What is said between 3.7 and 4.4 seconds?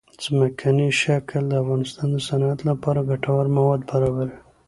برابروي.